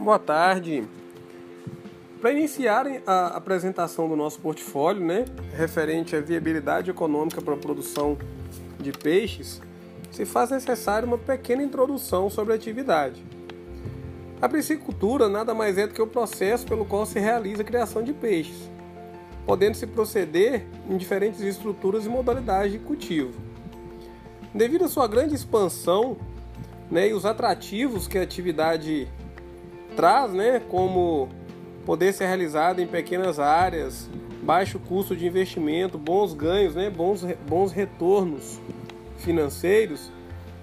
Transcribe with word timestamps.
boa 0.00 0.18
tarde. 0.18 0.88
Para 2.20 2.32
iniciar 2.32 2.86
a 3.06 3.28
apresentação 3.28 4.08
do 4.08 4.16
nosso 4.16 4.40
portfólio, 4.40 5.04
né, 5.04 5.26
referente 5.54 6.16
à 6.16 6.20
viabilidade 6.20 6.90
econômica 6.90 7.42
para 7.42 7.54
a 7.54 7.56
produção 7.58 8.16
de 8.78 8.92
peixes, 8.92 9.60
se 10.10 10.24
faz 10.24 10.50
necessário 10.50 11.06
uma 11.06 11.18
pequena 11.18 11.62
introdução 11.62 12.30
sobre 12.30 12.54
a 12.54 12.56
atividade. 12.56 13.22
A 14.40 14.48
piscicultura 14.48 15.28
nada 15.28 15.52
mais 15.54 15.76
é 15.76 15.86
do 15.86 15.92
que 15.92 16.00
o 16.00 16.06
processo 16.06 16.66
pelo 16.66 16.86
qual 16.86 17.04
se 17.04 17.18
realiza 17.18 17.60
a 17.60 17.64
criação 17.64 18.02
de 18.02 18.14
peixes, 18.14 18.70
podendo 19.44 19.76
se 19.76 19.86
proceder 19.86 20.66
em 20.88 20.96
diferentes 20.96 21.42
estruturas 21.42 22.06
e 22.06 22.08
modalidades 22.08 22.72
de 22.72 22.78
cultivo. 22.78 23.38
Devido 24.54 24.86
à 24.86 24.88
sua 24.88 25.06
grande 25.06 25.34
expansão 25.34 26.16
né, 26.90 27.08
e 27.08 27.12
os 27.12 27.26
atrativos 27.26 28.08
que 28.08 28.18
a 28.18 28.22
atividade 28.22 29.06
traz, 29.96 30.32
né, 30.32 30.60
como 30.68 31.28
poder 31.84 32.12
ser 32.12 32.26
realizada 32.26 32.80
em 32.82 32.86
pequenas 32.86 33.38
áreas, 33.38 34.08
baixo 34.42 34.78
custo 34.78 35.16
de 35.16 35.26
investimento, 35.26 35.98
bons 35.98 36.32
ganhos, 36.32 36.74
né, 36.74 36.90
bons, 36.90 37.24
bons 37.48 37.72
retornos 37.72 38.60
financeiros, 39.18 40.10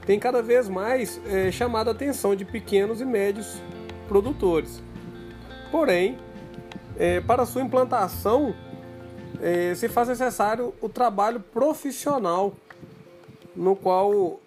tem 0.06 0.20
cada 0.20 0.42
vez 0.42 0.70
mais 0.70 1.22
é, 1.28 1.52
chamado 1.52 1.90
a 1.90 1.92
atenção 1.92 2.36
de 2.36 2.46
pequenos 2.46 3.02
e 3.02 3.06
médios 3.06 3.62
produtores. 4.08 4.82
Porém, 5.70 6.18
é, 6.98 7.20
para 7.20 7.46
sua 7.46 7.62
implantação, 7.62 8.56
é, 9.42 9.76
se 9.76 9.88
faz 9.88 10.08
necessário 10.08 10.74
o 10.82 10.90
trabalho 10.90 11.40
profissional, 11.40 12.54
no 13.56 13.76
qual 13.76 14.40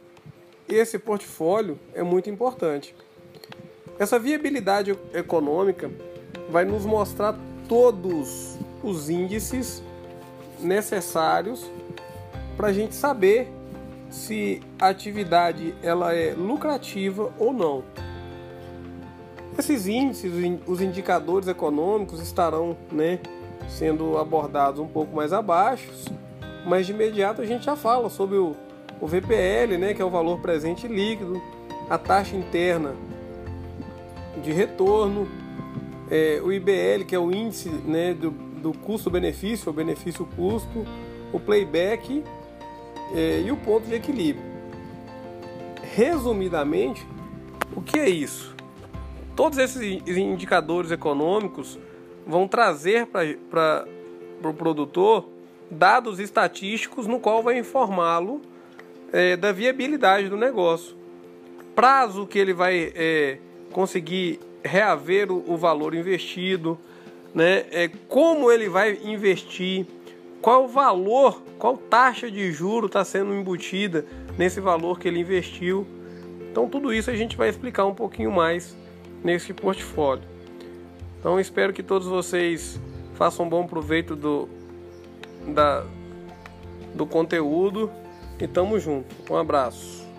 esse 0.69 0.99
portfólio 0.99 1.79
é 1.95 2.03
muito 2.03 2.31
importante. 2.31 2.95
Essa 4.01 4.19
viabilidade 4.19 4.99
econômica 5.13 5.91
vai 6.49 6.65
nos 6.65 6.87
mostrar 6.87 7.39
todos 7.69 8.57
os 8.83 9.11
índices 9.11 9.83
necessários 10.59 11.71
para 12.57 12.69
a 12.69 12.73
gente 12.73 12.95
saber 12.95 13.53
se 14.09 14.63
a 14.81 14.89
atividade 14.89 15.75
ela 15.83 16.15
é 16.15 16.33
lucrativa 16.33 17.31
ou 17.39 17.53
não. 17.53 17.85
Esses 19.59 19.87
índices, 19.87 20.33
os 20.67 20.81
indicadores 20.81 21.47
econômicos 21.47 22.23
estarão 22.23 22.79
né, 22.91 23.19
sendo 23.69 24.17
abordados 24.17 24.81
um 24.81 24.89
pouco 24.89 25.15
mais 25.15 25.31
abaixo, 25.31 25.91
mas 26.65 26.87
de 26.87 26.93
imediato 26.93 27.43
a 27.43 27.47
gente 27.47 27.67
já 27.67 27.77
fala 27.77 28.09
sobre 28.09 28.39
o, 28.39 28.57
VPL, 29.03 29.77
né, 29.77 29.93
que 29.93 30.01
é 30.01 30.05
o 30.07 30.11
valor 30.11 30.41
presente 30.41 30.89
líquido, 30.89 31.39
a 31.91 31.99
taxa 31.99 32.35
interna 32.35 32.95
de 34.41 34.53
retorno, 34.53 35.29
é, 36.11 36.41
o 36.43 36.53
IBL, 36.53 37.05
que 37.07 37.15
é 37.15 37.19
o 37.19 37.31
índice 37.31 37.69
né, 37.69 38.15
do, 38.15 38.31
do 38.31 38.73
custo-benefício, 38.73 39.71
o 39.71 39.73
benefício-custo, 39.73 40.85
o 41.33 41.39
playback 41.39 42.25
é, 43.15 43.43
e 43.45 43.51
o 43.53 43.57
ponto 43.57 43.87
de 43.87 43.95
equilíbrio. 43.95 44.45
Resumidamente, 45.95 47.07
o 47.75 47.81
que 47.81 47.99
é 47.99 48.09
isso? 48.09 48.55
Todos 49.37 49.59
esses 49.59 49.83
indicadores 50.07 50.91
econômicos 50.91 51.79
vão 52.27 52.47
trazer 52.47 53.07
para 53.07 53.85
o 53.87 54.43
pro 54.43 54.55
produtor 54.55 55.29
dados 55.71 56.19
estatísticos 56.19 57.07
no 57.07 57.21
qual 57.21 57.43
vai 57.43 57.59
informá-lo 57.59 58.41
é, 59.13 59.37
da 59.37 59.53
viabilidade 59.53 60.29
do 60.29 60.37
negócio, 60.37 60.97
prazo 61.75 62.27
que 62.27 62.39
ele 62.39 62.53
vai 62.53 62.93
é, 62.95 63.39
conseguir 63.73 64.41
reaver 64.63 65.31
o, 65.31 65.45
o 65.47 65.57
valor 65.57 65.95
investido, 65.95 66.79
né? 67.35 67.65
É, 67.71 67.91
como 68.09 68.51
ele 68.51 68.69
vai 68.69 68.99
investir, 69.05 69.87
qual 70.41 70.69
valor, 70.69 71.43
qual 71.59 71.77
taxa 71.77 72.31
de 72.31 72.51
juro 72.53 72.87
está 72.87 73.05
sendo 73.05 73.35
embutida 73.35 74.05
nesse 74.37 74.61
valor 74.61 74.99
que 74.99 75.09
ele 75.09 75.21
investiu. 75.21 75.87
Então 76.51 76.69
tudo 76.69 76.93
isso 76.93 77.11
a 77.11 77.15
gente 77.15 77.37
vai 77.37 77.49
explicar 77.49 77.85
um 77.87 77.95
pouquinho 77.95 78.33
mais 78.33 78.77
nesse 79.23 79.53
portfólio. 79.53 80.25
Então 81.19 81.39
espero 81.39 81.73
que 81.73 81.83
todos 81.83 82.09
vocês 82.09 82.81
façam 83.15 83.49
bom 83.49 83.67
proveito 83.67 84.17
do, 84.17 84.49
da, 85.55 85.85
do 86.95 87.07
conteúdo 87.07 87.91
e 88.41 88.49
tamo 88.49 88.79
junto. 88.81 89.15
Um 89.31 89.37
abraço. 89.37 90.10